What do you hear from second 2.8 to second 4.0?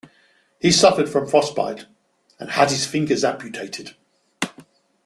fingers amputated.